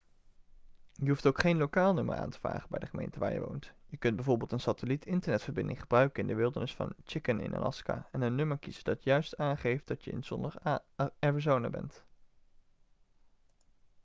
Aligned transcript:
je 0.93 1.09
hoeft 1.09 1.25
ook 1.25 1.39
geen 1.39 1.57
lokaal 1.57 1.93
nummer 1.93 2.15
aan 2.15 2.29
te 2.29 2.39
vragen 2.39 2.69
bij 2.69 2.79
de 2.79 2.85
gemeente 2.85 3.19
waar 3.19 3.33
je 3.33 3.39
woont 3.39 3.71
je 3.85 3.97
kunt 3.97 4.15
bijv 4.25 4.51
een 4.51 4.59
satelliet-internetverbinding 4.59 5.79
gebruiken 5.79 6.21
in 6.21 6.27
de 6.27 6.35
wildernis 6.35 6.73
van 6.75 6.93
chicken 7.03 7.39
in 7.39 7.55
alaska 7.55 8.07
en 8.11 8.21
een 8.21 8.35
nummer 8.35 8.57
kiezen 8.59 8.83
dat 8.83 9.03
juist 9.03 9.37
aangeeft 9.37 9.87
dat 9.87 10.03
je 10.03 10.11
in 10.11 10.23
zonnig 10.23 10.55
arizona 11.19 11.69
bent 11.69 12.03